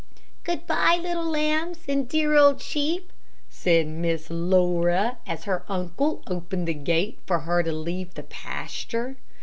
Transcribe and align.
"Good 0.43 0.65
bye, 0.65 0.97
little 0.99 1.29
lambs 1.29 1.81
and 1.87 2.09
dear 2.09 2.35
old 2.35 2.59
sheep," 2.59 3.13
said 3.51 3.85
Miss 3.85 4.31
Laura, 4.31 5.19
as 5.27 5.43
her 5.43 5.63
uncle 5.69 6.23
opened 6.25 6.67
the 6.67 6.73
gate 6.73 7.19
for 7.27 7.41
her 7.41 7.61
to 7.61 7.71
leave 7.71 8.15
the 8.15 8.23
pasture. 8.23 9.17